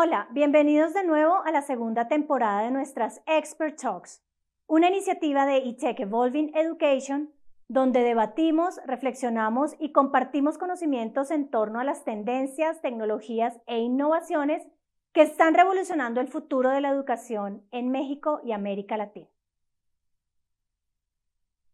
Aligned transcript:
Hola, 0.00 0.28
bienvenidos 0.30 0.94
de 0.94 1.02
nuevo 1.02 1.42
a 1.44 1.50
la 1.50 1.60
segunda 1.60 2.06
temporada 2.06 2.62
de 2.62 2.70
nuestras 2.70 3.20
Expert 3.26 3.80
Talks, 3.80 4.22
una 4.68 4.86
iniciativa 4.86 5.44
de 5.44 5.56
eTech 5.56 5.98
Evolving 5.98 6.52
Education 6.54 7.32
donde 7.66 8.04
debatimos, 8.04 8.80
reflexionamos 8.86 9.74
y 9.80 9.90
compartimos 9.90 10.56
conocimientos 10.56 11.32
en 11.32 11.50
torno 11.50 11.80
a 11.80 11.84
las 11.84 12.04
tendencias, 12.04 12.80
tecnologías 12.80 13.58
e 13.66 13.80
innovaciones 13.80 14.64
que 15.12 15.22
están 15.22 15.54
revolucionando 15.54 16.20
el 16.20 16.28
futuro 16.28 16.70
de 16.70 16.80
la 16.80 16.90
educación 16.90 17.64
en 17.72 17.90
México 17.90 18.40
y 18.44 18.52
América 18.52 18.96
Latina. 18.96 19.26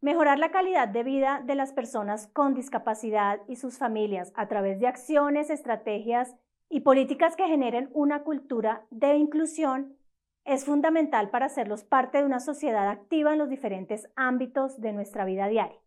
Mejorar 0.00 0.38
la 0.38 0.50
calidad 0.50 0.88
de 0.88 1.02
vida 1.02 1.42
de 1.44 1.56
las 1.56 1.74
personas 1.74 2.28
con 2.28 2.54
discapacidad 2.54 3.40
y 3.48 3.56
sus 3.56 3.76
familias 3.76 4.32
a 4.34 4.48
través 4.48 4.80
de 4.80 4.86
acciones, 4.86 5.50
estrategias 5.50 6.34
y 6.68 6.80
políticas 6.80 7.36
que 7.36 7.46
generen 7.46 7.90
una 7.92 8.22
cultura 8.22 8.84
de 8.90 9.16
inclusión 9.16 9.96
es 10.44 10.64
fundamental 10.64 11.30
para 11.30 11.46
hacerlos 11.46 11.84
parte 11.84 12.18
de 12.18 12.24
una 12.24 12.40
sociedad 12.40 12.88
activa 12.88 13.32
en 13.32 13.38
los 13.38 13.48
diferentes 13.48 14.10
ámbitos 14.16 14.80
de 14.80 14.92
nuestra 14.92 15.24
vida 15.24 15.48
diaria. 15.48 15.78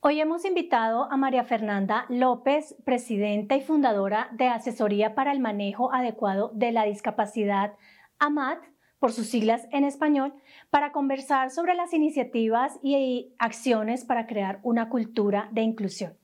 Hoy 0.00 0.20
hemos 0.20 0.44
invitado 0.44 1.10
a 1.10 1.16
María 1.16 1.44
Fernanda 1.44 2.06
López, 2.08 2.74
presidenta 2.84 3.56
y 3.56 3.60
fundadora 3.60 4.30
de 4.32 4.48
Asesoría 4.48 5.14
para 5.14 5.32
el 5.32 5.40
Manejo 5.40 5.92
Adecuado 5.92 6.50
de 6.54 6.72
la 6.72 6.84
Discapacidad, 6.84 7.74
AMAT, 8.18 8.58
por 8.98 9.12
sus 9.12 9.28
siglas 9.28 9.66
en 9.72 9.84
español, 9.84 10.34
para 10.70 10.92
conversar 10.92 11.50
sobre 11.50 11.74
las 11.74 11.92
iniciativas 11.92 12.78
y 12.82 13.34
acciones 13.38 14.04
para 14.04 14.26
crear 14.26 14.60
una 14.62 14.88
cultura 14.88 15.48
de 15.52 15.62
inclusión. 15.62 16.21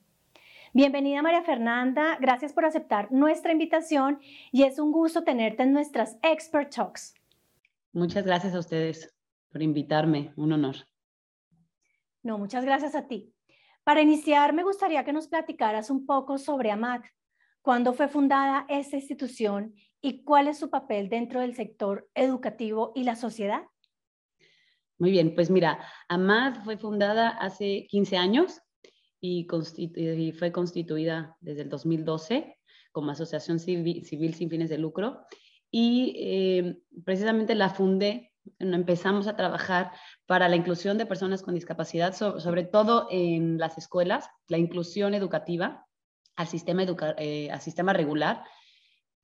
Bienvenida 0.71 1.23
María 1.23 1.41
Fernanda, 1.41 2.15
gracias 2.21 2.53
por 2.53 2.63
aceptar 2.63 3.11
nuestra 3.11 3.51
invitación 3.51 4.19
y 4.51 4.63
es 4.63 4.77
un 4.77 4.91
gusto 4.91 5.23
tenerte 5.23 5.63
en 5.63 5.73
nuestras 5.73 6.19
Expert 6.21 6.71
Talks. 6.71 7.15
Muchas 7.91 8.23
gracias 8.23 8.53
a 8.53 8.59
ustedes 8.59 9.11
por 9.51 9.63
invitarme, 9.63 10.31
un 10.35 10.53
honor. 10.53 10.75
No, 12.21 12.37
muchas 12.37 12.63
gracias 12.65 12.93
a 12.93 13.07
ti. 13.07 13.33
Para 13.83 14.03
iniciar, 14.03 14.53
me 14.53 14.61
gustaría 14.61 15.03
que 15.03 15.11
nos 15.11 15.27
platicaras 15.27 15.89
un 15.89 16.05
poco 16.05 16.37
sobre 16.37 16.69
AMAT, 16.69 17.03
cuándo 17.63 17.93
fue 17.93 18.07
fundada 18.07 18.67
esta 18.69 18.97
institución 18.97 19.73
y 20.01 20.23
cuál 20.23 20.47
es 20.47 20.59
su 20.59 20.69
papel 20.69 21.09
dentro 21.09 21.39
del 21.39 21.55
sector 21.55 22.07
educativo 22.13 22.91
y 22.93 23.05
la 23.05 23.15
sociedad. 23.15 23.63
Muy 24.99 25.09
bien, 25.09 25.33
pues 25.33 25.49
mira, 25.49 25.79
AMAT 26.09 26.63
fue 26.63 26.77
fundada 26.77 27.29
hace 27.29 27.87
15 27.89 28.17
años 28.17 28.61
y, 29.21 29.47
fue 30.37 30.51
constituida 30.51 31.35
desde 31.41 31.63
el 31.63 31.69
2012 31.69 32.57
como 32.91 33.11
asociación 33.11 33.59
civil, 33.59 34.03
sin 34.05 34.49
fines 34.49 34.69
de 34.69 34.77
lucro. 34.77 35.21
Y 35.71 36.15
eh, 36.17 36.77
precisamente 37.05 37.53
la 37.53 37.69
fundé, 37.69 38.31
empezamos 38.57 39.27
a 39.27 39.35
trabajar 39.35 39.91
para 40.25 40.49
la 40.49 40.55
inclusión 40.55 40.97
de 40.97 41.05
personas 41.05 41.43
con 41.43 41.53
discapacidad, 41.53 42.15
sobre, 42.15 42.63
todo 42.63 43.07
en 43.11 43.57
las 43.57 43.77
escuelas, 43.77 44.27
la 44.47 44.57
inclusión 44.57 45.13
educativa 45.13 45.85
al 46.35 46.47
sistema, 46.47 46.83
eh, 47.17 47.51
al 47.51 47.61
sistema 47.61 47.93
regular, 47.93 48.43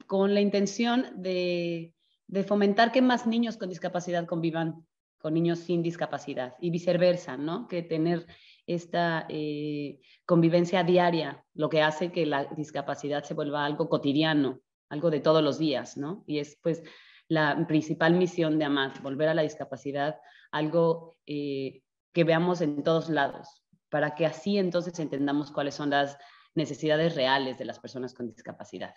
con 0.05 0.33
la 0.33 0.41
intención 0.41 1.07
de, 1.15 1.93
de 2.27 2.43
fomentar 2.43 2.91
que 2.91 3.01
más 3.01 3.25
niños 3.25 3.57
con 3.57 3.69
discapacidad 3.69 4.27
convivan 4.27 4.85
con 5.17 5.33
niños 5.33 5.57
sin 5.57 5.81
discapacidad 5.81 6.53
y 6.59 6.69
viceversa, 6.69 7.35
¿no? 7.35 7.67
Que 7.67 7.81
tener 7.81 8.27
esta 8.67 9.25
eh, 9.29 9.99
convivencia 10.25 10.83
diaria, 10.83 11.43
lo 11.53 11.69
que 11.69 11.81
hace 11.81 12.11
que 12.11 12.25
la 12.25 12.45
discapacidad 12.45 13.23
se 13.23 13.33
vuelva 13.33 13.65
algo 13.65 13.89
cotidiano, 13.89 14.59
algo 14.89 15.11
de 15.11 15.19
todos 15.19 15.43
los 15.43 15.59
días, 15.59 15.97
¿no? 15.97 16.23
Y 16.27 16.39
es 16.39 16.57
pues 16.61 16.83
la 17.27 17.65
principal 17.67 18.13
misión 18.13 18.59
de 18.59 18.65
AMAT, 18.65 19.01
volver 19.01 19.29
a 19.29 19.33
la 19.33 19.41
discapacidad 19.41 20.15
algo 20.51 21.15
eh, 21.25 21.81
que 22.13 22.23
veamos 22.23 22.61
en 22.61 22.83
todos 22.83 23.09
lados, 23.09 23.63
para 23.89 24.15
que 24.15 24.25
así 24.25 24.57
entonces 24.57 24.97
entendamos 24.99 25.51
cuáles 25.51 25.75
son 25.75 25.89
las 25.89 26.17
necesidades 26.53 27.15
reales 27.15 27.57
de 27.57 27.65
las 27.65 27.79
personas 27.79 28.13
con 28.13 28.27
discapacidad. 28.27 28.93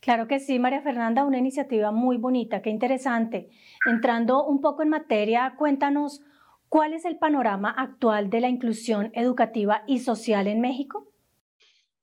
Claro 0.00 0.28
que 0.28 0.38
sí, 0.38 0.58
María 0.58 0.80
Fernanda, 0.80 1.24
una 1.24 1.38
iniciativa 1.38 1.90
muy 1.90 2.18
bonita, 2.18 2.62
qué 2.62 2.70
interesante. 2.70 3.50
Entrando 3.84 4.44
un 4.44 4.60
poco 4.60 4.82
en 4.82 4.90
materia, 4.90 5.54
cuéntanos 5.58 6.22
¿Cuál 6.68 6.92
es 6.92 7.04
el 7.04 7.18
panorama 7.18 7.70
actual 7.70 8.28
de 8.28 8.40
la 8.40 8.48
inclusión 8.48 9.10
educativa 9.14 9.84
y 9.86 10.00
social 10.00 10.46
en 10.46 10.60
México? 10.60 11.10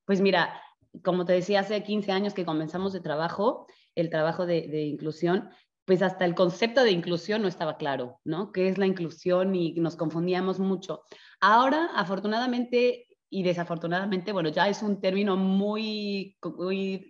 Pues 0.05 0.21
mira, 0.21 0.59
como 1.03 1.25
te 1.25 1.33
decía, 1.33 1.59
hace 1.59 1.83
15 1.83 2.11
años 2.11 2.33
que 2.33 2.45
comenzamos 2.45 2.93
de 2.93 3.01
trabajo, 3.01 3.67
el 3.95 4.09
trabajo 4.09 4.45
de, 4.45 4.83
inclusión, 4.83 5.49
pues 5.85 6.01
hasta 6.01 6.25
el 6.25 6.33
concepto 6.33 6.83
de 6.83 6.91
inclusión 6.91 7.43
no 7.43 7.47
estaba 7.47 7.77
claro, 7.77 8.19
¿no? 8.23 8.51
¿Qué 8.51 8.67
es 8.67 8.77
la 8.77 8.87
inclusión? 8.87 9.53
Y 9.53 9.73
nos 9.73 9.95
confundíamos 9.95 10.59
mucho. 10.59 11.03
Ahora, 11.39 11.91
afortunadamente 11.93 13.07
y 13.29 13.43
desafortunadamente, 13.43 14.31
bueno, 14.31 14.49
ya 14.49 14.67
es 14.67 14.81
un 14.81 14.99
término 14.99 15.35
muy, 15.35 16.37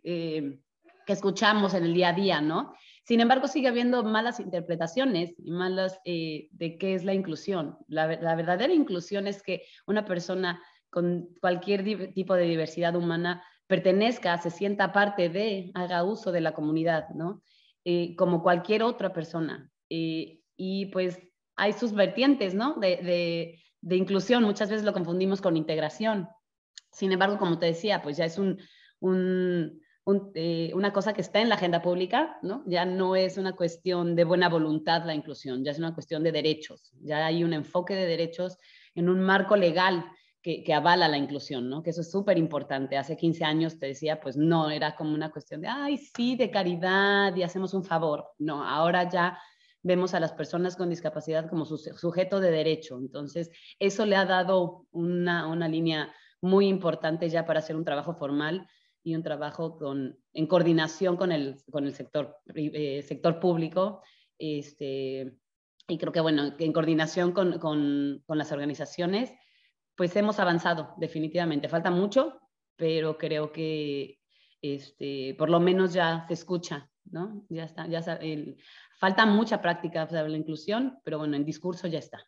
eh, 0.03 0.59
que 1.05 1.13
escuchamos 1.13 1.73
en 1.73 1.83
el 1.83 1.93
día 1.93 2.09
a 2.09 2.13
día, 2.13 2.41
¿no? 2.41 2.73
Sin 3.05 3.19
embargo, 3.19 3.47
sigue 3.47 3.67
habiendo 3.67 4.03
malas 4.03 4.39
interpretaciones 4.39 5.35
y 5.37 5.51
malas 5.51 5.99
eh, 6.05 6.49
de 6.51 6.79
qué 6.79 6.95
es 6.95 7.03
la 7.03 7.13
inclusión. 7.13 7.77
La, 7.87 8.07
verdadera 8.07 8.73
inclusión 8.73 9.27
es 9.27 9.43
que 9.43 9.61
una 9.85 10.05
persona 10.05 10.59
con 10.89 11.29
cualquier 11.39 12.13
tipo 12.13 12.33
de 12.33 12.45
diversidad 12.45 12.95
humana 12.95 13.43
pertenezca, 13.67 14.39
se 14.39 14.49
sienta 14.49 14.91
parte 14.91 15.29
de, 15.29 15.69
haga 15.75 16.03
uso 16.03 16.31
de 16.31 16.41
la 16.41 16.55
comunidad, 16.55 17.09
¿no? 17.09 17.43
Eh, 17.83 18.15
como 18.15 18.41
cualquier 18.41 18.81
otra 18.81 19.13
persona. 19.13 19.69
Eh, 19.89 20.39
y 20.57 20.87
pues 20.87 21.19
hay 21.55 21.73
sus 21.73 21.93
vertientes, 21.93 22.55
¿no? 22.55 22.73
De, 22.79 23.61
inclusión. 23.87 24.43
Muchas 24.43 24.71
veces 24.71 24.83
lo 24.83 24.93
confundimos 24.93 25.41
con 25.41 25.57
integración. 25.57 26.27
Sin 26.91 27.11
embargo, 27.11 27.37
como 27.37 27.59
te 27.59 27.67
decía, 27.67 28.01
pues 28.01 28.17
ya 28.17 28.25
es 28.25 28.39
un 28.39 28.57
eh, 30.35 30.71
una 30.75 30.93
cosa 30.93 31.13
que 31.13 31.21
está 31.21 31.41
en 31.41 31.49
la 31.49 31.55
agenda 31.55 31.81
pública, 31.81 32.37
¿no? 32.43 32.63
Ya 32.67 32.85
no 32.85 33.15
es 33.15 33.37
una 33.37 33.55
cuestión 33.55 34.15
de 34.15 34.23
buena 34.23 34.49
voluntad 34.49 35.03
la 35.03 35.15
inclusión, 35.15 35.63
ya 35.63 35.71
es 35.71 35.79
una 35.79 35.95
cuestión 35.95 36.23
de 36.23 36.31
derechos, 36.31 36.93
ya 37.01 37.25
hay 37.25 37.43
un 37.43 37.53
enfoque 37.53 37.95
de 37.95 38.05
derechos 38.05 38.57
en 38.93 39.09
un 39.09 39.21
marco 39.21 39.55
legal 39.55 40.05
que, 40.43 40.63
que 40.63 40.73
avala 40.75 41.07
la 41.07 41.17
inclusión, 41.17 41.69
¿no? 41.69 41.81
Que 41.81 41.89
eso 41.89 42.01
es 42.01 42.11
súper 42.11 42.37
importante. 42.37 42.97
Hace 42.97 43.17
15 43.17 43.45
años 43.45 43.79
te 43.79 43.87
decía, 43.87 44.19
pues 44.19 44.37
no, 44.37 44.69
era 44.69 44.95
como 44.95 45.11
una 45.11 45.31
cuestión 45.31 45.61
de, 45.61 45.69
ay, 45.69 45.97
sí, 45.97 46.35
de 46.35 46.51
caridad 46.51 47.35
y 47.35 47.41
hacemos 47.41 47.73
un 47.73 47.83
favor. 47.83 48.27
No, 48.37 48.63
ahora 48.63 49.09
ya 49.09 49.39
vemos 49.81 50.13
a 50.13 50.19
las 50.19 50.33
personas 50.33 50.75
con 50.75 50.89
discapacidad 50.89 51.49
como 51.49 51.65
su, 51.65 51.79
sujeto 51.79 52.39
de 52.39 52.51
derecho. 52.51 52.99
Entonces, 52.99 53.49
eso 53.79 54.05
le 54.05 54.15
ha 54.15 54.25
dado 54.25 54.85
una, 54.91 55.47
una 55.47 55.67
línea 55.67 56.13
muy 56.41 56.67
importante 56.67 57.27
ya 57.27 57.45
para 57.47 57.59
hacer 57.59 57.75
un 57.75 57.85
trabajo 57.85 58.13
formal 58.13 58.67
y 59.05 59.15
un 59.15 59.21
trabajo 59.21 59.77
con, 59.77 60.17
en 60.33 60.47
coordinación 60.47 61.15
con 61.15 61.31
el, 61.31 61.57
con 61.71 61.85
el 61.85 61.93
sector, 61.93 62.37
eh, 62.55 63.03
sector 63.03 63.39
público. 63.39 64.01
Este, 64.39 65.37
y 65.87 65.97
creo 65.99 66.11
que, 66.11 66.21
bueno, 66.21 66.55
en 66.57 66.73
coordinación 66.73 67.31
con, 67.31 67.59
con, 67.59 68.23
con, 68.25 68.37
las 68.37 68.51
organizaciones, 68.51 69.31
pues 69.95 70.15
hemos 70.15 70.39
avanzado 70.39 70.95
definitivamente. 70.97 71.69
Falta 71.69 71.91
mucho, 71.91 72.41
pero 72.75 73.15
creo 73.19 73.51
que 73.51 74.17
este, 74.59 75.35
por 75.37 75.51
lo 75.51 75.59
menos 75.59 75.93
ya 75.93 76.25
se 76.27 76.33
escucha, 76.33 76.89
¿no? 77.05 77.45
Ya 77.49 77.65
está, 77.65 77.85
ya 77.85 77.99
el, 78.15 78.57
falta 78.99 79.27
mucha 79.27 79.61
práctica 79.61 80.07
para 80.07 80.27
la 80.27 80.35
inclusión, 80.35 80.97
pero 81.03 81.19
bueno, 81.19 81.35
en 81.35 81.45
discurso 81.45 81.87
ya 81.87 81.99
está. 81.99 82.25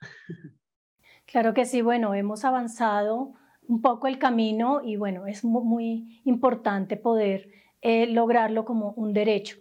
Claro 1.26 1.54
que 1.54 1.66
sí, 1.66 1.82
bueno, 1.82 2.14
hemos 2.14 2.46
avanzado 2.46 3.34
un 3.68 3.82
poco 3.82 4.08
el 4.08 4.18
camino 4.18 4.82
y 4.84 4.96
bueno, 4.96 5.28
es 5.28 5.44
muy, 5.44 6.22
importante 6.26 6.98
poder 6.98 7.50
eh, 7.82 8.08
lograrlo 8.08 8.66
como 8.66 8.92
un 8.94 9.14
derecho. 9.14 9.58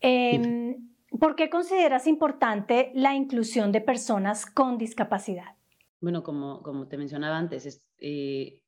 Em, 0.00 0.88
¿Por 1.18 1.34
qué 1.34 1.48
consideras 1.48 2.06
importante 2.06 2.92
la 2.94 3.14
inclusión 3.14 3.72
de 3.72 3.80
personas 3.80 4.46
con 4.46 4.76
discapacidad? 4.78 5.56
Bueno, 6.00 6.22
como, 6.22 6.62
como 6.62 6.86
te 6.86 6.98
mencionaba 6.98 7.38
antes, 7.38 7.66
es, 7.66 7.88
eh, 7.98 8.62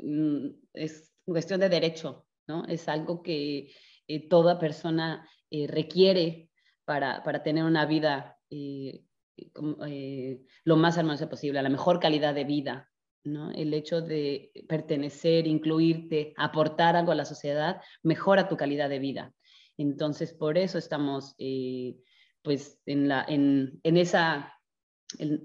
mm, 0.00 0.46
es 0.74 1.14
cuestión 1.24 1.58
de 1.58 1.68
derecho, 1.68 2.26
¿no? 2.46 2.64
Es 2.66 2.88
algo 2.88 3.22
que 3.22 3.70
eh, 4.06 4.28
toda 4.28 4.58
persona 4.58 5.28
requiere 5.68 6.50
para, 6.84 7.22
para, 7.22 7.42
tener 7.42 7.64
una 7.64 7.86
vida 7.86 8.38
lo 10.64 10.76
más 10.76 10.98
armoniosa 10.98 11.30
posible, 11.30 11.62
la 11.62 11.68
mejor 11.70 11.98
calidad 11.98 12.34
de 12.34 12.44
vida, 12.44 12.90
el 13.54 13.74
hecho 13.74 14.00
de 14.00 14.52
pertenecer, 14.68 15.46
incluirte, 15.46 16.32
aportar 16.36 16.96
algo 16.96 17.12
a 17.12 17.16
la 17.16 17.24
sociedad, 17.24 17.80
mejora 18.02 18.48
tu 18.48 18.56
calidad 18.56 18.88
de 18.88 18.98
vida. 18.98 19.32
Entonces, 19.76 20.32
por 20.32 20.56
eso 20.56 20.78
estamos 20.78 21.34
eh, 21.38 21.96
pues 22.42 22.80
en, 22.86 23.08
la, 23.08 23.24
en, 23.28 23.80
esa 23.82 24.52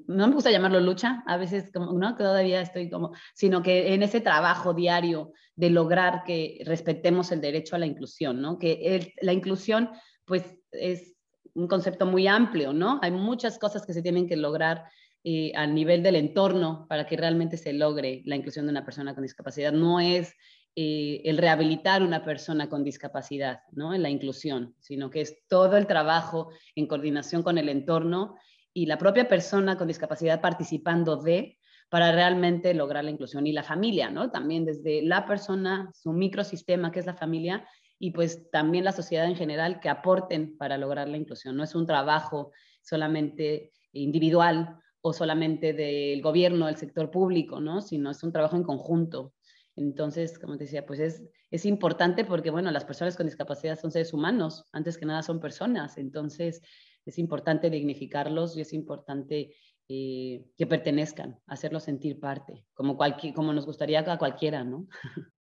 no 0.07 0.28
me 0.28 0.33
gusta 0.33 0.51
llamarlo 0.51 0.80
lucha, 0.80 1.24
a 1.28 1.38
veces 1.38 1.72
como, 1.72 1.94
no, 1.94 2.16
todavía 2.16 2.62
estoy 2.62 2.89
como, 2.89 3.12
sino 3.33 3.62
que 3.62 3.94
en 3.94 4.04
ese 4.04 4.22
trabajo 4.22 4.74
diario 4.74 5.34
de 5.56 5.69
lograr 5.69 6.24
que 6.24 6.62
respetemos 6.66 7.31
el 7.31 7.42
derecho 7.42 7.75
a 7.75 7.80
la 7.80 7.86
inclusión, 7.86 8.42
¿no? 8.42 8.57
Que 8.57 9.13
la 9.22 9.34
inclusión, 9.34 9.89
pues, 10.25 10.57
es 10.72 11.16
un 11.54 11.68
concepto 11.68 12.06
muy 12.06 12.27
amplio, 12.27 12.74
¿no? 12.74 13.00
Hay 13.01 13.12
muchas 13.12 13.60
cosas 13.60 13.86
que 13.86 13.94
se 13.94 14.01
tienen 14.01 14.27
que 14.27 14.38
lograr 14.38 14.86
eh, 15.24 15.52
a 15.56 15.68
nivel 15.68 16.02
del 16.02 16.16
entorno 16.16 16.88
para 16.90 17.06
que 17.06 17.16
realmente 17.16 17.58
se 17.58 17.74
logre 17.74 18.24
la 18.26 18.36
inclusión 18.36 18.66
de 18.66 18.72
una 18.72 18.84
persona 18.84 19.14
con 19.14 19.22
discapacidad. 19.22 19.72
No 19.72 20.00
es 20.00 20.34
eh, 20.76 21.22
el 21.26 21.38
rehabilitar 21.38 22.02
una 22.02 22.24
persona 22.24 22.70
con 22.70 22.84
discapacidad, 22.84 23.60
¿no? 23.72 23.94
En 23.94 24.02
la 24.02 24.10
inclusión, 24.10 24.74
sino 24.80 25.10
que 25.10 25.22
es 25.22 25.46
todo 25.48 25.78
el 25.78 25.86
trabajo 25.86 26.50
en 26.76 26.88
coordinación 26.88 27.44
con 27.44 27.58
el 27.58 27.70
entorno 27.70 28.36
y 28.74 28.86
la 28.86 28.98
propia 28.98 29.28
persona 29.28 29.78
con 29.78 29.88
discapacidad 29.88 30.42
participando 30.42 31.18
de 31.18 31.60
para 31.90 32.14
realmente 32.14 32.74
lograr 32.74 33.04
la 33.04 33.12
inclusión 33.12 33.46
y 33.46 33.52
la 33.52 33.64
familia, 33.64 34.10
¿no? 34.10 34.32
También 34.32 34.64
desde 34.64 35.02
la 35.02 35.26
persona, 35.26 35.92
su 35.94 36.14
microsistema 36.14 36.90
que 36.90 37.02
es 37.02 37.06
la 37.06 37.16
familia 37.16 37.68
y 38.00 38.12
pues 38.12 38.50
también 38.50 38.86
la 38.86 38.94
sociedad 38.94 39.26
en 39.26 39.36
general 39.36 39.80
que 39.82 39.90
aporten 39.90 40.58
para 40.58 40.78
lograr 40.78 41.10
la 41.10 41.18
inclusión. 41.18 41.58
No 41.58 41.64
es 41.66 41.76
un 41.76 41.86
trabajo 41.86 42.54
solamente 42.82 43.74
individual 43.92 44.80
o 45.01 45.13
solamente 45.13 45.74
del 45.74 46.21
gobierno, 46.21 46.68
del 46.68 46.77
sector 46.77 47.09
público, 47.09 47.59
¿no? 47.59 47.81
Sino 47.81 48.12
es 48.12 48.24
un 48.24 48.31
trabajo 48.31 48.56
en 48.56 48.63
conjunto. 48.63 49.33
Entonces, 49.75 50.38
como 50.38 50.57
te 50.57 50.65
decía, 50.65 50.86
pues 50.86 51.00
es, 51.00 51.24
es 51.50 51.65
importante 51.65 52.25
porque, 52.25 52.51
bueno, 52.51 52.71
las 52.71 52.86
personas 52.86 53.15
con 53.15 53.25
discapacidad 53.25 53.80
son 53.80 53.92
seres 53.92 54.13
humanos, 54.13 54.65
antes 54.71 54.98
que 54.98 55.06
nada 55.06 55.24
son 55.24 55.39
personas, 55.39 55.98
entonces 55.98 56.62
es 57.06 57.18
importante 57.18 57.69
dignificarlos 57.69 58.56
y 58.57 58.62
es 58.62 58.74
importante 58.74 59.56
eh, 59.88 60.45
que 60.57 60.68
pertenezcan, 60.68 61.39
hacerlos 61.48 61.83
sentir 61.83 62.19
parte, 62.19 62.65
como, 62.74 62.95
cualquier, 62.95 63.33
como 63.33 63.53
nos 63.53 63.65
gustaría 63.65 64.00
a 64.00 64.18
cualquiera, 64.18 64.63
¿no? 64.63 64.88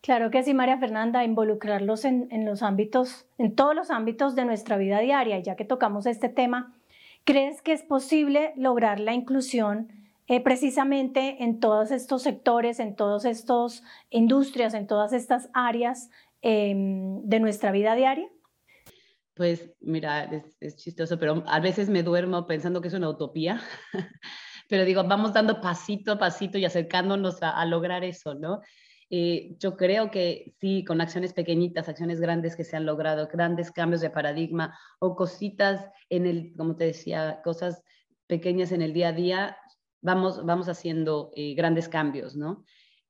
Claro 0.00 0.30
que 0.30 0.44
sí, 0.44 0.54
María 0.54 0.78
Fernanda, 0.78 1.24
involucrarlos 1.24 2.04
en, 2.04 2.28
en, 2.30 2.44
los 2.44 2.62
ámbitos, 2.62 3.26
en 3.36 3.56
todos 3.56 3.74
los 3.74 3.90
ámbitos 3.90 4.36
de 4.36 4.44
nuestra 4.44 4.76
vida 4.76 5.00
diaria. 5.00 5.40
Ya 5.40 5.56
que 5.56 5.64
tocamos 5.64 6.06
este 6.06 6.28
tema, 6.28 6.77
¿crees 7.28 7.60
que 7.60 7.74
es 7.74 7.82
posible 7.82 8.54
lograr 8.56 9.00
la 9.00 9.12
inclusión 9.12 9.92
eh, 10.28 10.42
precisamente 10.42 11.44
en 11.44 11.60
todos 11.60 11.90
estos 11.90 12.22
sectores, 12.22 12.80
en 12.80 12.96
todas 12.96 13.26
estas 13.26 13.82
industrias, 14.08 14.72
en 14.72 14.86
todas 14.86 15.12
estas 15.12 15.50
áreas 15.52 16.08
em, 16.40 17.20
de 17.24 17.38
nuestra 17.38 17.70
vida 17.70 17.94
diaria? 17.94 18.26
Pues 19.34 19.70
mira, 19.80 20.42
es, 20.58 20.76
chistoso, 20.76 21.18
pero 21.18 21.44
a 21.46 21.60
veces 21.60 21.90
me 21.90 22.02
duermo 22.02 22.46
pensando 22.46 22.80
que 22.80 22.88
es 22.88 22.94
una 22.94 23.10
utopía, 23.10 23.60
pero 24.70 24.86
digo, 24.86 25.04
vamos 25.04 25.34
dando 25.34 25.60
pasito 25.60 26.12
a 26.12 26.18
pasito 26.18 26.56
y 26.56 26.64
acercándonos 26.64 27.42
a, 27.42 27.62
lograr 27.66 28.04
eso, 28.04 28.36
¿no? 28.36 28.62
Eh, 29.10 29.56
yo 29.58 29.76
creo 29.76 30.10
que 30.10 30.54
sí, 30.60 30.84
con 30.84 31.00
acciones 31.00 31.32
pequeñitas, 31.32 31.88
acciones 31.88 32.20
grandes 32.20 32.56
que 32.56 32.64
se 32.64 32.76
han 32.76 32.84
logrado, 32.84 33.28
grandes 33.32 33.72
cambios 33.72 34.02
de 34.02 34.10
paradigma 34.10 34.78
o 34.98 35.16
cositas 35.16 35.86
en 36.10 36.26
el, 36.26 36.54
como 36.56 36.76
te 36.76 36.84
decía, 36.84 37.40
cosas 37.42 37.82
pequeñas 38.26 38.70
en 38.72 38.82
el 38.82 38.92
día 38.92 39.08
a 39.08 39.12
día, 39.12 39.56
vamos, 40.02 40.44
vamos 40.44 40.68
haciendo 40.68 41.30
eh, 41.34 41.54
grandes 41.54 41.88
cambios, 41.88 42.36
¿no? 42.36 42.64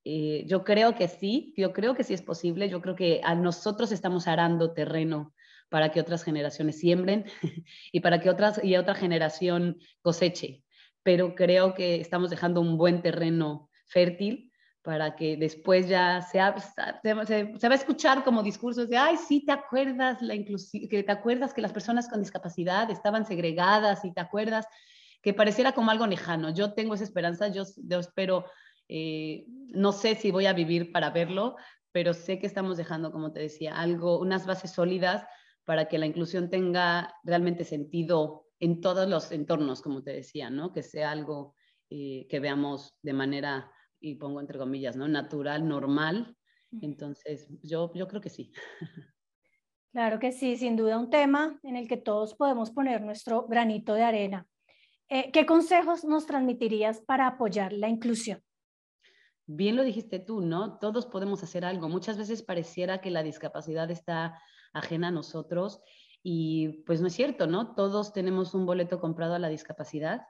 Eh, 0.04 0.44
yo 0.46 0.64
creo 0.64 0.94
que 0.94 1.08
sí, 1.08 1.52
yo 1.56 1.72
creo 1.72 1.94
que 1.94 2.04
sí 2.04 2.14
es 2.14 2.22
posible, 2.22 2.68
yo 2.68 2.80
creo 2.80 2.94
que 2.94 3.20
a 3.24 3.34
nosotros 3.34 3.90
estamos 3.90 4.28
arando 4.28 4.72
terreno 4.72 5.34
para 5.68 5.90
que 5.90 6.00
otras 6.00 6.22
generaciones 6.22 6.78
siembren 6.78 7.24
y 7.92 8.00
para 8.00 8.20
que 8.20 8.30
otras, 8.30 8.62
y 8.62 8.76
otra 8.76 8.94
generación 8.94 9.78
coseche, 10.00 10.62
pero 11.02 11.34
creo 11.34 11.74
que 11.74 12.00
estamos 12.00 12.30
dejando 12.30 12.60
un 12.60 12.78
buen 12.78 13.02
terreno 13.02 13.68
fértil 13.86 14.47
para 14.88 15.16
que 15.16 15.36
después 15.36 15.86
ya 15.86 16.22
se, 16.22 16.40
se, 17.02 17.58
se, 17.58 17.68
va 17.68 17.74
a 17.74 17.76
escuchar 17.76 18.24
como 18.24 18.42
discursos 18.42 18.88
de, 18.88 18.96
ay, 18.96 19.18
sí, 19.18 19.44
te 19.44 19.52
acuerdas, 19.52 20.22
la 20.22 20.34
que 20.34 21.02
te 21.02 21.12
acuerdas 21.12 21.52
que 21.52 21.60
las 21.60 21.74
personas 21.74 22.08
con 22.08 22.20
discapacidad 22.20 22.90
estaban 22.90 23.26
segregadas 23.26 24.02
y 24.06 24.14
te 24.14 24.22
acuerdas 24.22 24.66
que 25.20 25.34
pareciera 25.34 25.72
como 25.72 25.90
algo 25.90 26.06
lejano. 26.06 26.54
Yo 26.54 26.72
tengo 26.72 26.94
esa 26.94 27.04
esperanza, 27.04 27.48
yo, 27.48 27.64
espero, 28.00 28.46
eh, 28.88 29.44
no 29.74 29.92
sé 29.92 30.14
si 30.14 30.30
voy 30.30 30.46
a 30.46 30.54
vivir 30.54 30.90
para 30.90 31.10
verlo, 31.10 31.56
pero 31.92 32.14
sé 32.14 32.38
que 32.38 32.46
estamos 32.46 32.78
dejando, 32.78 33.12
como 33.12 33.30
te 33.30 33.40
decía, 33.40 33.78
algo, 33.78 34.18
unas 34.18 34.46
bases 34.46 34.70
sólidas 34.70 35.22
para 35.64 35.84
que 35.84 35.98
la 35.98 36.06
inclusión 36.06 36.48
tenga 36.48 37.14
realmente 37.24 37.66
sentido 37.66 38.46
en 38.58 38.80
todos 38.80 39.06
los 39.06 39.30
entornos, 39.32 39.82
como 39.82 40.02
te 40.02 40.14
decía, 40.14 40.48
¿no? 40.48 40.72
Que 40.72 40.82
sea 40.82 41.10
algo 41.10 41.54
eh, 41.90 42.26
que 42.30 42.40
veamos 42.40 42.96
de 43.02 43.12
manera, 43.12 43.70
y 44.00 44.14
pongo 44.14 44.40
entre 44.40 44.58
comillas, 44.58 44.96
¿no? 44.96 45.08
Natural, 45.08 45.66
normal. 45.66 46.36
Entonces, 46.80 47.48
yo, 47.62 47.92
yo 47.94 48.08
creo 48.08 48.20
que 48.20 48.30
sí. 48.30 48.52
Claro 49.90 50.18
que 50.18 50.32
sí, 50.32 50.56
sin 50.56 50.76
duda 50.76 50.98
un 50.98 51.08
tema 51.08 51.58
en 51.62 51.74
el 51.74 51.88
que 51.88 51.96
todos 51.96 52.34
podemos 52.34 52.70
poner 52.70 53.00
nuestro 53.00 53.46
granito 53.46 53.94
de 53.94 54.02
arena. 54.02 54.46
Eh, 55.08 55.30
¿Qué 55.32 55.46
consejos 55.46 56.04
nos 56.04 56.26
transmitirías 56.26 57.00
para 57.00 57.26
apoyar 57.26 57.72
la 57.72 57.88
inclusión? 57.88 58.42
Bien 59.46 59.76
lo 59.76 59.82
dijiste 59.82 60.18
tú, 60.18 60.42
¿no? 60.42 60.78
Todos 60.78 61.06
podemos 61.06 61.42
hacer 61.42 61.64
algo. 61.64 61.88
Muchas 61.88 62.18
veces 62.18 62.42
pareciera 62.42 63.00
que 63.00 63.10
la 63.10 63.22
discapacidad 63.22 63.90
está 63.90 64.38
ajena 64.74 65.08
a 65.08 65.10
nosotros 65.10 65.80
y 66.22 66.82
pues 66.84 67.00
no 67.00 67.06
es 67.06 67.14
cierto, 67.14 67.46
¿no? 67.46 67.74
Todos 67.74 68.12
tenemos 68.12 68.52
un 68.52 68.66
boleto 68.66 69.00
comprado 69.00 69.34
a 69.34 69.38
la 69.38 69.48
discapacidad. 69.48 70.20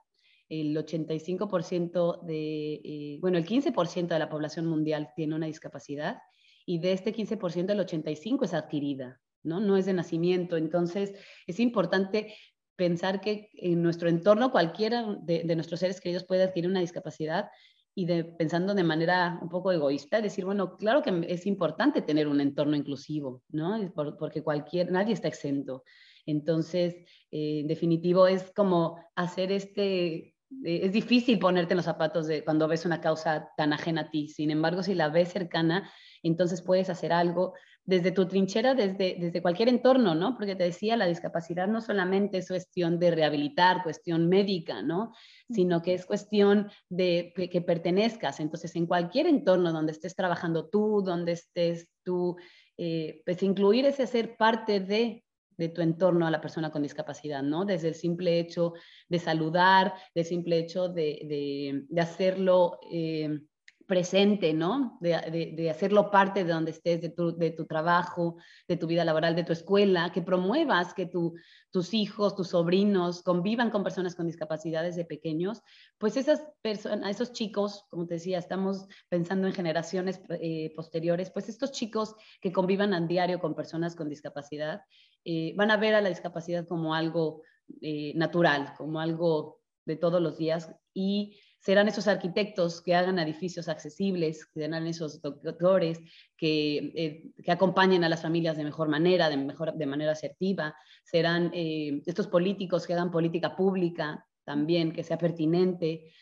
El 0.49 0.75
85% 0.75 2.21
de, 2.25 2.73
eh, 2.83 3.17
bueno, 3.21 3.37
el 3.37 3.45
15% 3.45 4.07
de 4.07 4.19
la 4.19 4.29
población 4.29 4.65
mundial 4.65 5.09
tiene 5.15 5.35
una 5.35 5.45
discapacidad 5.45 6.17
y 6.65 6.79
de 6.79 6.91
este 6.91 7.13
15% 7.13 7.71
el 7.71 7.79
85% 7.79 8.43
es 8.43 8.53
adquirida, 8.53 9.21
¿no? 9.43 9.59
No 9.59 9.77
es 9.77 9.85
de 9.85 9.93
nacimiento. 9.93 10.57
Entonces, 10.57 11.13
es 11.47 11.59
importante 11.59 12.35
pensar 12.75 13.21
que 13.21 13.49
en 13.53 13.83
nuestro 13.83 14.07
entorno 14.07 14.51
cualquiera 14.51 15.17
de, 15.21 15.43
nuestros 15.55 15.81
seres 15.81 15.99
queridos 15.99 16.23
puede 16.23 16.43
adquirir 16.43 16.69
una 16.69 16.79
discapacidad 16.79 17.49
y 17.93 18.05
pensando 18.37 18.73
de 18.73 18.83
manera 18.83 19.37
un 19.41 19.49
poco 19.49 19.71
egoísta, 19.73 20.21
decir, 20.21 20.45
bueno, 20.45 20.77
claro 20.77 21.01
que 21.01 21.25
es 21.27 21.45
importante 21.45 22.01
tener 22.01 22.27
un 22.27 22.39
entorno 22.39 22.77
inclusivo, 22.77 23.43
¿no? 23.49 23.77
porque 24.17 24.41
cualquier, 24.41 24.91
nadie 24.91 25.13
está 25.13 25.27
exento. 25.27 25.83
Entonces, 26.25 26.95
eh, 27.31 27.59
en 27.59 27.67
definitivo, 27.67 28.27
es 28.27 28.51
como 28.51 28.97
hacer 29.15 29.51
este, 29.51 30.35
eh, 30.65 30.81
es 30.83 30.91
difícil 30.91 31.39
ponerte 31.39 31.73
en 31.73 31.77
los 31.77 31.85
zapatos 31.85 32.27
de 32.27 32.43
cuando 32.43 32.67
ves 32.67 32.85
una 32.85 33.01
causa 33.01 33.49
tan 33.55 33.73
ajena 33.73 34.01
a 34.01 34.09
ti. 34.09 34.27
Sin 34.27 34.51
embargo, 34.51 34.83
si 34.83 34.95
la 34.95 35.09
ves 35.09 35.29
cercana, 35.29 35.89
entonces 36.23 36.61
puedes 36.61 36.89
hacer 36.89 37.13
algo 37.13 37.53
desde 37.85 38.11
tu 38.11 38.27
trinchera, 38.27 38.75
desde, 38.75 39.17
desde 39.19 39.41
cualquier 39.41 39.67
entorno, 39.67 40.13
¿no? 40.13 40.37
Porque 40.37 40.55
te 40.55 40.63
decía, 40.63 40.95
la 40.95 41.07
discapacidad 41.07 41.67
no 41.67 41.81
solamente 41.81 42.37
es 42.37 42.47
cuestión 42.47 42.99
de 42.99 43.09
rehabilitar, 43.09 43.81
cuestión 43.81 44.29
médica, 44.29 44.83
¿no? 44.83 45.11
Sino 45.49 45.81
que 45.81 45.95
es 45.95 46.05
cuestión 46.05 46.69
de 46.89 47.33
que, 47.35 47.61
pertenezcas. 47.61 48.39
Entonces, 48.39 48.75
en 48.75 48.85
cualquier 48.85 49.25
entorno 49.25 49.73
donde 49.73 49.91
estés 49.91 50.15
trabajando 50.15 50.69
tú, 50.69 51.01
donde 51.03 51.31
estés 51.31 51.89
tú, 52.03 52.37
eh, 52.77 53.23
pues 53.25 53.41
incluir 53.41 53.85
ese 53.85 54.05
ser 54.05 54.37
parte 54.37 54.79
de 54.79 55.23
de 55.59 55.67
tu 55.67 55.81
entorno 55.81 56.25
a 56.25 56.31
la 56.31 56.39
persona 56.39 56.71
con 56.71 56.81
discapacidad, 56.81 57.43
¿no? 57.43 57.65
Desde 57.65 57.89
el 57.89 57.95
simple 57.95 58.39
hecho 58.39 58.73
de 59.09 59.19
saludar, 59.19 59.93
del 60.15 60.23
simple 60.23 60.57
hecho 60.57 60.87
de, 60.87 61.85
de, 61.89 62.01
hacerlo 62.01 62.79
eh, 62.89 63.41
presente, 63.89 64.53
¿no? 64.53 64.99
De, 65.01 65.67
hacerlo 65.69 66.11
parte 66.11 66.45
de 66.45 66.53
donde 66.53 66.71
estés, 66.71 67.01
de 67.01 67.09
tu, 67.09 67.35
de 67.35 67.49
tu, 67.49 67.65
trabajo, 67.65 68.37
de 68.67 68.77
tu 68.77 68.85
vida 68.85 69.03
laboral, 69.03 69.35
de 69.35 69.43
tu 69.43 69.51
escuela, 69.51 70.11
que 70.13 70.21
promuevas 70.21 70.93
que 70.93 71.07
tus 71.07 71.93
hijos, 71.95 72.35
tus 72.35 72.49
sobrinos 72.49 73.23
convivan 73.23 73.71
con 73.71 73.83
personas 73.83 74.13
con 74.13 74.27
discapacidades 74.27 74.95
de 74.95 75.05
pequeños, 75.05 75.63
pues 75.97 76.17
esas 76.17 76.47
personas, 76.61 77.09
esos 77.09 77.33
chicos, 77.33 77.85
como 77.89 78.05
te 78.05 78.13
decía, 78.13 78.37
estamos 78.37 78.87
pensando 79.09 79.47
en 79.47 79.53
generaciones 79.53 80.21
eh, 80.39 80.71
posteriores, 80.75 81.31
pues 81.31 81.49
estos 81.49 81.71
chicos 81.71 82.15
que 82.39 82.51
convivan 82.51 82.93
a 82.93 83.01
diario 83.01 83.39
con 83.39 83.55
personas 83.55 83.95
con 83.95 84.07
discapacidad, 84.07 84.81
eh, 85.25 85.53
van 85.55 85.71
a 85.71 85.77
ver 85.77 85.95
a 85.95 86.01
la 86.01 86.09
discapacidad 86.09 86.67
como 86.67 86.93
algo 86.95 87.43
eh, 87.81 88.13
natural, 88.15 88.73
como 88.77 88.99
algo 88.99 89.59
de 89.85 89.95
todos 89.95 90.21
los 90.21 90.37
días 90.37 90.73
y 90.93 91.39
serán 91.59 91.87
esos 91.87 92.07
arquitectos 92.07 92.81
que 92.81 92.95
hagan 92.95 93.19
edificios 93.19 93.67
accesibles, 93.67 94.45
que 94.45 94.61
serán 94.61 94.87
esos 94.87 95.21
doctores 95.21 95.99
que, 96.37 96.77
eh, 96.95 97.31
que, 97.43 97.51
acompañen 97.51 98.03
a 98.03 98.09
las 98.09 98.21
familias 98.21 98.55
de 98.55 98.63
mejor 98.63 98.87
manera, 98.87 99.29
de, 99.29 99.37
mejor, 99.37 99.73
de 99.73 99.85
manera 99.85 100.13
asertiva, 100.13 100.73
serán 101.03 101.51
estos 101.53 102.27
políticos 102.27 102.87
que 102.87 102.93
hagan 102.93 103.11
política 103.11 103.57
pública 103.57 104.25
también, 104.45 104.93
que 104.93 105.03
sea 105.03 105.17
pertinente, 105.17 106.13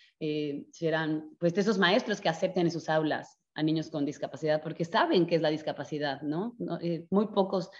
serán 0.71 1.29
pues 1.37 1.55
esos 1.55 1.77
maestros 1.77 2.19
que 2.19 2.29
acepten 2.29 2.65
en 2.65 2.71
sus 2.71 2.89
aulas 2.89 3.37
a 3.57 3.63
niños 3.63 3.89
con 3.89 4.05
discapacidad, 4.05 4.61
porque 4.61 4.85
saben 4.85 5.25
qué 5.25 5.35
es 5.35 5.41
la 5.41 5.49
discapacidad, 5.49 6.21
¿no? 6.21 6.55
muy 7.09 7.27
pocos 7.27 7.71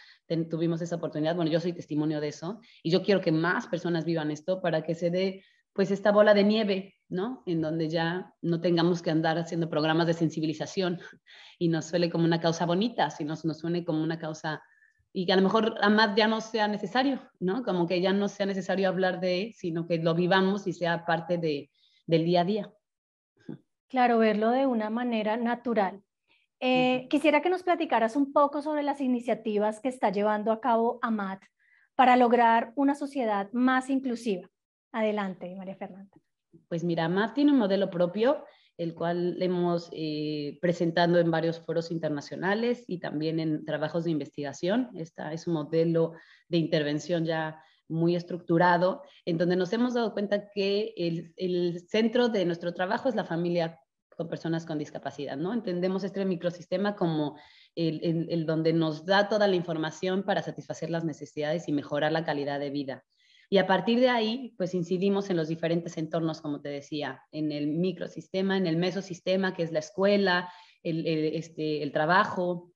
tuvimos 0.50 0.81
esa 0.81 0.96
oportunidad, 0.96 1.36
bueno, 1.36 1.51
yo 1.51 1.60
soy 1.60 1.72
testimonio 1.72 2.19
de 2.19 2.29
eso, 2.29 2.60
y 2.81 2.89
yo 2.89 3.03
quiero 3.03 3.22
que 3.22 3.31
más 3.31 3.67
personas 3.67 4.03
vivan 4.03 4.31
esto 4.31 4.60
para 4.60 4.81
que 4.81 4.96
se 4.96 5.12
dé 5.12 5.43
pues 5.74 5.91
esta 5.91 6.12
bola 6.12 6.34
de 6.34 6.43
nieve, 6.43 6.96
¿no? 7.07 7.43
En 7.46 7.62
donde 7.62 7.88
ya 7.89 8.34
no 8.41 8.60
tengamos 8.60 9.03
que 9.03 9.12
andar 9.12 9.38
haciendo 9.38 9.69
programas 9.69 10.07
de 10.07 10.15
sensibilización 10.15 11.00
y 11.60 11.67
nos 11.69 11.86
suele 11.86 12.10
como 12.10 12.25
una 12.25 12.41
causa 12.41 12.65
bonita, 12.65 13.12
sino 13.12 13.36
nos 13.43 13.60
suene 13.60 13.86
como 13.86 14.01
una 14.01 14.17
causa 14.17 14.63
y 15.13 15.27
que 15.27 15.34
a 15.34 15.36
lo 15.36 15.43
mejor 15.43 15.75
a 15.81 15.89
más 15.89 16.15
ya 16.15 16.27
no 16.27 16.41
sea 16.41 16.67
necesario, 16.67 17.22
¿no? 17.39 17.63
Como 17.63 17.86
que 17.86 18.01
ya 18.01 18.13
no 18.13 18.27
sea 18.27 18.48
necesario 18.48 18.89
hablar 18.89 19.19
de, 19.19 19.53
sino 19.55 19.86
que 19.86 20.00
lo 20.00 20.15
vivamos 20.15 20.65
y 20.65 20.74
sea 20.74 21.05
parte 21.05 21.38
de, 21.38 21.69
del 22.07 22.25
día 22.25 22.41
a 22.41 22.46
día. 22.46 22.74
Claro, 23.89 24.17
verlo 24.17 24.51
de 24.51 24.65
una 24.65 24.89
manera 24.89 25.38
natural. 25.38 26.01
Eh, 26.60 27.08
quisiera 27.10 27.41
que 27.41 27.50
nos 27.50 27.63
platicaras 27.63 28.15
un 28.15 28.34
poco 28.34 28.62
sobre 28.62 28.84
las 28.84 29.00
iniciativas 29.00 29.79
que 29.79 29.89
está 29.89 30.12
llevando 30.12 30.51
a 30.51 30.60
cabo 30.60 31.00
AMAT 31.01 31.44
para 31.96 32.17
lograr 32.17 32.74
una 32.75 32.96
sociedad 32.96 33.50
más 33.53 33.89
inclusiva. 33.89 34.50
Adelante, 34.91 35.56
María 35.56 35.75
Fernanda. 35.75 36.17
Pues 36.67 36.84
mira, 36.84 37.06
AMAT 37.06 37.36
tiene 37.36 37.51
un 37.51 37.60
modelo 37.60 37.89
propio, 37.89 38.44
el 38.77 38.94
cual 38.94 39.41
hemos 39.41 39.89
eh, 39.91 40.58
presentado 40.62 41.20
en 41.20 41.32
varios 41.32 41.60
foros 41.60 41.91
internacionales 41.91 42.84
y 42.88 43.00
también 43.00 43.39
en 43.39 43.65
trabajos 43.65 44.03
de 44.03 44.12
investigación. 44.12 44.89
Esta 44.96 45.34
es 45.34 45.48
un 45.48 45.53
modelo 45.53 46.13
de 46.50 46.58
intervención 46.58 47.25
ya 47.25 47.62
muy 47.88 48.15
estructurado, 48.15 49.01
en 49.25 49.38
donde 49.38 49.56
nos 49.56 49.72
hemos 49.74 49.94
dado 49.94 50.13
cuenta 50.13 50.50
que 50.50 50.94
el, 50.98 51.34
el 51.38 51.79
centro 51.88 52.29
de 52.29 52.46
nuestro 52.46 52.74
trabajo 52.74 53.10
es 53.10 53.15
la 53.15 53.25
familia 53.25 53.79
con 54.17 54.27
personas 54.27 54.65
con 54.65 54.79
discapacidad, 54.79 55.38
¿no? 55.38 55.53
Entendemos 55.53 56.03
este 56.03 56.25
microsistema 56.25 56.96
como 56.96 57.38
el, 57.75 58.27
el, 58.29 58.46
donde 58.48 58.74
nos 58.74 59.06
da 59.06 59.29
toda 59.29 59.48
la 59.48 59.56
información 59.56 60.24
para 60.24 60.41
satisfacer 60.41 60.89
las 60.89 61.06
necesidades 61.06 61.67
y 61.67 61.72
mejorar 61.72 62.12
la 62.12 62.25
calidad 62.25 62.60
de 62.60 62.72
vida. 62.72 63.06
Y 63.50 63.60
a 63.60 63.67
partir 63.67 64.00
de 64.00 64.10
ahí, 64.10 64.56
pues 64.58 64.74
incidimos 64.74 65.29
en 65.29 65.38
los 65.38 65.48
diferentes 65.48 65.98
entornos, 65.98 66.41
como 66.41 66.60
te 66.62 66.70
decía, 66.70 67.22
en 67.32 67.51
el 67.51 67.67
microsistema, 67.67 68.58
en 68.58 68.65
el 68.65 68.75
mesosistema, 68.75 69.53
que 69.53 69.63
es 69.63 69.72
la 69.72 69.79
escuela, 69.79 70.51
el, 70.84 71.06
este, 71.06 71.84
el 71.84 71.91
trabajo, 71.91 72.74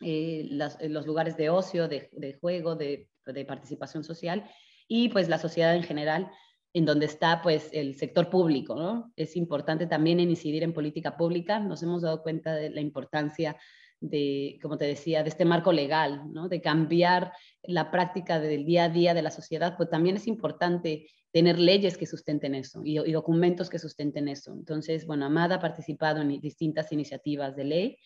eh, 0.00 0.48
los 0.50 1.06
lugares 1.06 1.36
de 1.36 1.50
ocio, 1.50 1.88
de, 1.88 2.38
juego, 2.40 2.74
de, 2.76 3.08
de 3.24 3.44
participación 3.44 4.04
social, 4.04 4.44
y 4.88 5.08
pues 5.08 5.28
la 5.28 5.38
sociedad 5.38 5.74
en 5.74 5.82
general, 5.82 6.30
en 6.72 6.84
donde 6.84 7.06
está 7.06 7.40
pues 7.42 7.70
el 7.72 7.94
sector 7.94 8.28
público, 8.28 8.76
¿no? 8.76 9.12
Es 9.16 9.34
importante 9.34 9.86
también 9.86 10.20
incidir 10.20 10.62
en 10.62 10.74
política 10.74 11.16
pública. 11.16 11.58
Nos 11.58 11.82
hemos 11.82 12.02
dado 12.02 12.22
cuenta 12.22 12.54
de 12.54 12.68
la 12.68 12.82
importancia 12.82 13.56
de, 13.98 14.58
como 14.60 14.76
te 14.76 14.84
decía, 14.84 15.22
de 15.22 15.30
este 15.30 15.46
marco 15.46 15.72
legal, 15.72 16.30
¿no? 16.32 16.48
De 16.48 16.60
cambiar 16.60 17.32
la 17.62 17.90
práctica 17.90 18.38
del 18.38 18.66
día 18.66 18.84
a 18.84 18.88
día 18.90 19.14
de 19.14 19.22
la 19.22 19.30
sociedad, 19.30 19.74
pues 19.76 19.88
también 19.88 20.16
es 20.16 20.26
importante 20.26 21.08
tener 21.32 21.58
leyes 21.58 21.96
que 21.96 22.06
sustenten 22.06 22.54
eso 22.54 22.82
y, 22.84 22.98
y 22.98 23.12
documentos 23.12 23.70
que 23.70 23.78
sustenten 23.78 24.28
eso. 24.28 24.52
Entonces, 24.52 25.06
bueno, 25.06 25.24
Amada 25.24 25.56
ha 25.56 25.60
participado 25.60 26.20
en 26.20 26.40
distintas 26.40 26.92
iniciativas 26.92 27.56
de 27.56 27.64
ley 27.64 27.98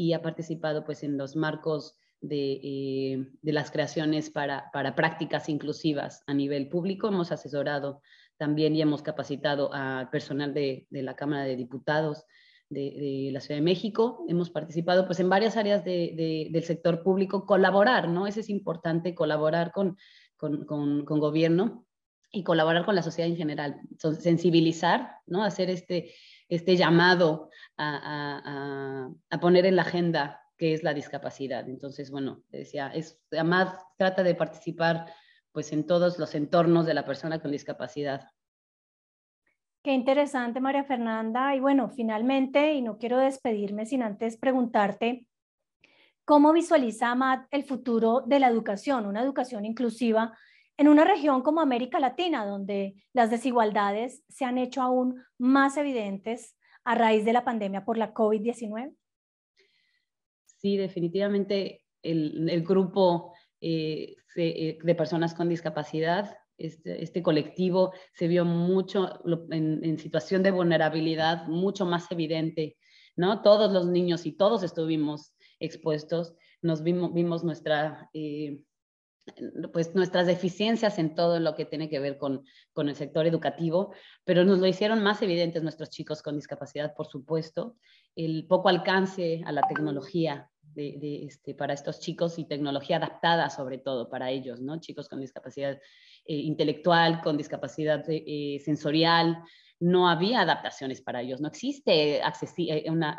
y 0.00 0.14
ha 0.14 0.22
participado 0.22 0.82
pues 0.82 1.02
en 1.02 1.18
los 1.18 1.36
marcos 1.36 1.94
de, 2.22 2.60
eh, 2.62 3.26
de 3.42 3.52
las 3.52 3.70
creaciones 3.70 4.30
para, 4.30 4.70
para, 4.72 4.94
prácticas 4.94 5.50
inclusivas 5.50 6.22
a 6.26 6.32
nivel 6.32 6.70
público. 6.70 7.08
Hemos 7.08 7.32
asesorado 7.32 8.00
también 8.38 8.74
y 8.74 8.80
hemos 8.80 9.02
capacitado 9.02 9.72
al 9.74 10.08
personal 10.08 10.54
de, 10.54 10.86
de 10.88 11.02
la 11.02 11.16
Cámara 11.16 11.44
de 11.44 11.56
Diputados 11.56 12.24
de, 12.70 12.80
de, 12.80 13.30
la 13.30 13.40
Ciudad 13.40 13.58
de 13.58 13.64
México. 13.64 14.24
Hemos 14.26 14.48
participado 14.48 15.04
pues, 15.06 15.20
en 15.20 15.28
varias 15.28 15.58
áreas 15.58 15.84
del 15.84 16.64
sector 16.64 17.02
público, 17.02 17.44
colaborar, 17.44 18.08
¿no? 18.08 18.26
Eso 18.26 18.40
es 18.40 18.48
importante, 18.48 19.14
colaborar 19.14 19.70
con, 19.70 19.98
con, 20.38 20.64
con, 20.64 21.04
con 21.04 21.20
gobierno 21.20 21.84
y 22.32 22.44
colaborar 22.44 22.84
con 22.84 22.94
la 22.94 23.02
sociedad 23.02 23.28
en 23.28 23.36
general, 23.36 23.80
sensibilizar, 23.98 25.16
¿no? 25.26 25.42
hacer 25.42 25.68
este, 25.68 26.14
este 26.50 26.76
llamado 26.76 27.48
a, 27.76 27.96
a, 28.04 29.10
a, 29.30 29.40
poner 29.40 29.64
en 29.66 29.76
la 29.76 29.82
agenda 29.82 30.42
que 30.58 30.74
es 30.74 30.82
la 30.82 30.92
discapacidad. 30.92 31.66
Entonces, 31.68 32.10
bueno, 32.10 32.42
decía, 32.50 32.88
es, 32.88 33.18
además 33.32 33.74
trata 33.96 34.22
de 34.22 34.34
participar 34.34 35.06
pues 35.52 35.72
en 35.72 35.86
todos 35.86 36.18
los 36.18 36.34
entornos 36.34 36.84
de 36.86 36.94
la 36.94 37.06
persona 37.06 37.40
con 37.40 37.52
discapacidad. 37.52 38.28
Qué 39.82 39.92
interesante, 39.92 40.60
María 40.60 40.84
Fernanda. 40.84 41.54
Y 41.54 41.60
bueno, 41.60 41.88
finalmente, 41.88 42.74
y 42.74 42.82
no 42.82 42.98
quiero 42.98 43.18
despedirme 43.18 43.86
sin 43.86 44.02
antes 44.02 44.36
preguntarte, 44.36 45.26
¿cómo 46.24 46.52
visualiza 46.52 47.12
Amat 47.12 47.46
el 47.50 47.64
futuro 47.64 48.22
de 48.26 48.40
la 48.40 48.48
educación, 48.48 49.06
una 49.06 49.22
educación 49.22 49.64
inclusiva 49.64 50.36
en 50.80 50.88
una 50.88 51.04
región 51.04 51.42
como 51.42 51.60
América 51.60 52.00
Latina, 52.00 52.46
donde 52.46 52.94
las 53.12 53.30
desigualdades 53.30 54.24
se 54.30 54.46
han 54.46 54.56
hecho 54.56 54.80
aún 54.80 55.22
más 55.36 55.76
evidentes 55.76 56.56
a 56.84 56.94
raíz 56.94 57.26
de 57.26 57.34
la 57.34 57.44
pandemia 57.44 57.84
por 57.84 57.98
la 57.98 58.14
COVID-19? 58.14 58.96
sí, 60.56 60.78
definitivamente 60.78 61.84
el, 62.02 62.62
grupo 62.62 63.34
eh, 63.60 64.16
eh, 64.36 64.78
de 64.82 64.94
personas 64.94 65.34
con 65.34 65.50
discapacidad, 65.50 66.34
este, 66.56 67.02
este 67.02 67.22
colectivo 67.22 67.92
se 68.14 68.26
vio 68.26 68.46
mucho 68.46 69.20
en, 69.50 69.98
situación 69.98 70.42
de 70.42 70.50
vulnerabilidad, 70.50 71.46
mucho 71.46 71.84
más 71.84 72.10
evidente, 72.10 72.78
¿no? 73.16 73.42
Todos 73.42 73.70
los 73.70 73.86
niños 73.86 74.24
y 74.24 74.32
todos 74.32 74.62
estuvimos 74.62 75.34
expuestos, 75.58 76.34
nos 76.62 76.82
vimos, 76.82 77.12
vimos 77.12 77.44
nuestra... 77.44 78.08
Eh, 78.14 78.60
pues 79.72 79.94
nuestras 79.94 80.26
deficiencias 80.26 80.98
en 80.98 81.14
todo 81.14 81.40
lo 81.40 81.54
que 81.54 81.64
tiene 81.64 81.88
que 81.88 81.98
ver 81.98 82.18
con, 82.18 82.44
con, 82.72 82.88
el 82.88 82.96
sector 82.96 83.26
educativo, 83.26 83.92
pero 84.24 84.44
nos 84.44 84.58
lo 84.58 84.66
hicieron 84.66 85.02
más 85.02 85.22
evidentes 85.22 85.62
nuestros 85.62 85.90
chicos 85.90 86.22
con 86.22 86.36
discapacidad, 86.36 86.94
por 86.94 87.06
supuesto, 87.06 87.76
el 88.16 88.46
poco 88.46 88.68
alcance 88.68 89.42
a 89.44 89.52
la 89.52 89.62
tecnología 89.62 90.50
de, 90.74 91.24
este, 91.24 91.54
para 91.54 91.74
estos 91.74 92.00
chicos 92.00 92.38
y 92.38 92.44
tecnología 92.44 92.96
adaptada 92.96 93.50
sobre 93.50 93.78
todo 93.78 94.08
para 94.08 94.30
ellos, 94.30 94.60
¿no? 94.60 94.80
Chicos 94.80 95.08
con 95.08 95.20
discapacidad 95.20 95.74
eh, 96.24 96.34
intelectual, 96.34 97.20
con 97.22 97.36
discapacidad 97.36 98.04
eh, 98.08 98.60
sensorial, 98.64 99.42
no 99.80 100.08
había 100.08 100.42
adaptaciones 100.42 101.00
para 101.00 101.22
ellos, 101.22 101.40
no 101.40 101.48
existe 101.48 102.18
eh, 102.18 102.90
una 102.90 103.18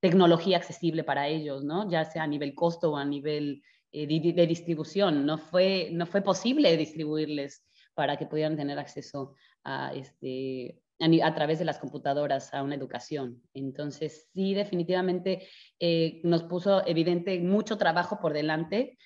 tecnología 0.00 0.56
accesible 0.56 1.04
para 1.04 1.28
ellos, 1.28 1.64
¿no? 1.64 1.90
Ya 1.90 2.04
sea 2.04 2.22
a 2.22 2.28
nivel 2.28 2.54
costo 2.54 2.92
o 2.92 2.96
a 2.96 3.04
nivel 3.04 3.62
de, 3.94 4.32
de, 4.32 4.46
distribución, 4.46 5.24
no 5.24 5.38
fue, 5.38 5.88
no 5.92 6.06
fue 6.06 6.22
posible 6.22 6.76
distribuirles 6.76 7.64
para 7.94 8.16
que 8.16 8.26
pudieran 8.26 8.56
tener 8.56 8.78
acceso 8.78 9.34
a, 9.62 9.92
este, 9.94 10.82
a, 11.00 11.34
través 11.34 11.58
de 11.58 11.64
las 11.64 11.78
computadoras 11.78 12.52
a 12.52 12.62
una 12.62 12.74
educación. 12.74 13.42
Entonces, 13.54 14.28
sí, 14.34 14.54
definitivamente 14.54 15.48
eh, 15.78 16.20
nos 16.24 16.42
puso 16.44 16.86
evidente 16.86 17.38
mucho 17.40 17.78
trabajo 17.78 18.18
por 18.20 18.32
delante. 18.32 18.98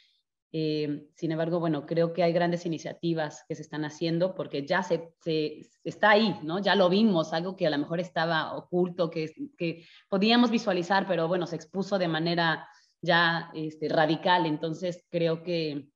Eh, 0.50 1.08
sin 1.14 1.32
embargo, 1.32 1.60
bueno, 1.60 1.84
creo 1.84 2.14
que 2.14 2.22
hay 2.22 2.32
grandes 2.32 2.64
iniciativas 2.64 3.44
que 3.46 3.54
se 3.54 3.62
están 3.62 3.84
haciendo 3.84 4.34
porque 4.34 4.66
ya 4.66 4.82
se, 4.82 5.12
se, 5.20 5.60
está 5.84 6.10
ahí, 6.10 6.34
¿no? 6.42 6.58
Ya 6.58 6.74
lo 6.74 6.88
vimos, 6.88 7.34
algo 7.34 7.54
que 7.54 7.66
a 7.66 7.70
lo 7.70 7.76
mejor 7.76 8.00
estaba 8.00 8.56
oculto, 8.56 9.10
que, 9.10 9.30
que 9.58 9.84
podíamos 10.08 10.50
visualizar, 10.50 11.06
pero 11.06 11.28
bueno, 11.28 11.46
se 11.46 11.56
expuso 11.56 11.98
de 11.98 12.08
manera 12.08 12.66
ya 13.02 13.50
este, 13.54 13.88
radical. 13.88 14.46
Entonces, 14.46 15.04
creo 15.10 15.42
que 15.42 15.88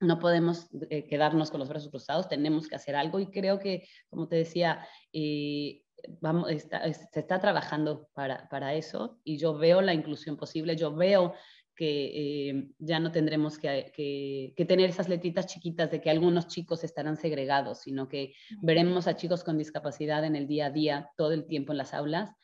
no 0.00 0.18
podemos 0.18 0.68
eh, 0.88 1.06
quedarnos 1.06 1.50
con 1.50 1.60
los 1.60 1.68
brazos 1.68 1.90
cruzados, 1.90 2.28
tenemos 2.28 2.68
que 2.68 2.76
hacer 2.76 2.96
algo. 2.96 3.20
Y 3.20 3.26
creo 3.26 3.58
que, 3.58 3.86
como 4.08 4.28
te 4.28 4.36
decía, 4.36 4.86
eh, 5.12 5.82
vamos, 6.20 6.48
se 6.48 7.20
está 7.20 7.38
trabajando 7.40 8.08
para, 8.14 8.48
para, 8.48 8.74
eso. 8.74 9.20
Y 9.24 9.36
yo 9.36 9.56
veo 9.56 9.82
la 9.82 9.94
inclusión 9.94 10.36
posible, 10.36 10.76
yo 10.76 10.94
veo 10.94 11.34
que 11.76 12.50
eh, 12.50 12.68
ya 12.78 12.98
no 13.00 13.10
tendremos 13.10 13.58
que, 13.58 13.90
que, 13.94 14.52
que, 14.54 14.64
tener 14.66 14.90
esas 14.90 15.08
letritas 15.08 15.46
chiquitas 15.46 15.90
de 15.90 16.00
que 16.02 16.10
algunos 16.10 16.46
chicos 16.46 16.84
estarán 16.84 17.16
segregados, 17.16 17.80
sino 17.80 18.06
que 18.06 18.34
veremos 18.60 19.06
a 19.06 19.16
chicos 19.16 19.44
con 19.44 19.56
discapacidad 19.56 20.24
en 20.24 20.36
el 20.36 20.46
día 20.46 20.66
a 20.66 20.70
día, 20.70 21.10
todo 21.16 21.32
el 21.32 21.46
tiempo 21.46 21.72
en 21.72 21.78
las 21.78 21.94
aulas 21.94 22.36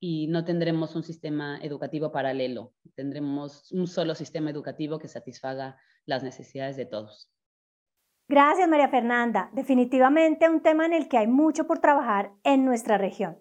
y 0.00 0.26
no 0.28 0.44
tendremos 0.44 0.94
un 0.96 1.02
sistema 1.02 1.58
educativo 1.62 2.12
paralelo, 2.12 2.72
tendremos 2.94 3.72
un 3.72 3.86
solo 3.86 4.14
sistema 4.14 4.50
educativo 4.50 4.98
que 4.98 5.08
satisfaga 5.08 5.76
las 6.06 6.22
necesidades 6.22 6.76
de 6.76 6.86
todos. 6.86 7.30
Gracias, 8.28 8.68
María 8.68 8.88
Fernanda. 8.88 9.50
Definitivamente 9.52 10.48
un 10.48 10.60
tema 10.60 10.86
en 10.86 10.94
el 10.94 11.08
que 11.08 11.18
hay 11.18 11.26
mucho 11.26 11.66
por 11.66 11.78
trabajar 11.78 12.32
en 12.42 12.64
nuestra 12.64 12.96
región. 12.96 13.38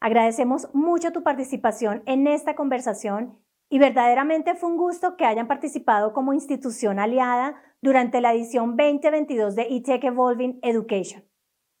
Agradecemos 0.00 0.68
mucho 0.74 1.12
tu 1.12 1.22
participación 1.22 2.02
en 2.06 2.26
esta 2.26 2.54
conversación 2.54 3.38
y 3.70 3.78
verdaderamente 3.78 4.54
fue 4.54 4.70
un 4.70 4.76
gusto 4.76 5.16
que 5.16 5.24
hayan 5.24 5.48
participado 5.48 6.12
como 6.12 6.32
institución 6.32 6.98
aliada 6.98 7.54
durante 7.82 8.20
la 8.20 8.32
edición 8.32 8.76
2022 8.76 9.56
de 9.56 9.62
eTech 9.70 10.04
Evolving 10.04 10.58
Education. 10.62 11.24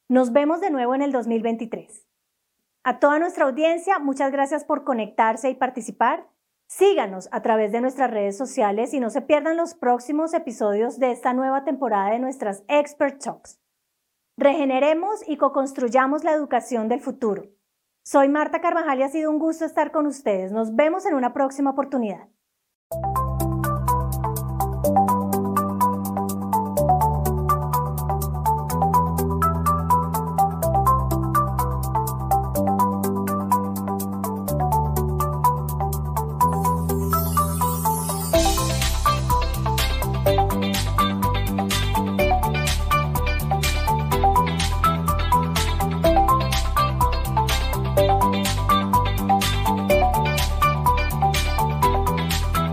Nos 0.08 0.32
vemos 0.32 0.60
de 0.60 0.70
nuevo 0.70 0.94
en 0.94 1.02
el 1.02 1.12
2023. 1.12 2.03
A 2.86 2.98
toda 2.98 3.18
nuestra 3.18 3.46
audiencia, 3.46 3.98
muchas 3.98 4.30
gracias 4.30 4.62
por 4.64 4.84
conectarse 4.84 5.48
y 5.48 5.54
participar. 5.54 6.28
Síganos 6.68 7.30
a 7.32 7.40
través 7.40 7.72
de 7.72 7.80
nuestras 7.80 8.10
redes 8.10 8.36
sociales 8.36 8.92
y 8.92 9.00
no 9.00 9.08
se 9.08 9.22
pierdan 9.22 9.56
los 9.56 9.72
próximos 9.74 10.34
episodios 10.34 10.98
de 10.98 11.10
esta 11.10 11.32
nueva 11.32 11.64
temporada 11.64 12.10
de 12.10 12.18
nuestras 12.18 12.62
Expert 12.68 13.22
Talks. 13.22 13.58
Regeneremos 14.36 15.26
y 15.26 15.38
co-construyamos 15.38 16.24
la 16.24 16.32
educación 16.32 16.88
del 16.88 17.00
futuro. 17.00 17.46
Soy 18.04 18.28
Marta 18.28 18.60
Carvajal 18.60 18.98
y 18.98 19.02
ha 19.02 19.08
sido 19.08 19.30
un 19.30 19.38
gusto 19.38 19.64
estar 19.64 19.90
con 19.90 20.06
ustedes. 20.06 20.52
Nos 20.52 20.76
vemos 20.76 21.06
en 21.06 21.14
una 21.14 21.32
próxima 21.32 21.70
oportunidad. 21.70 22.28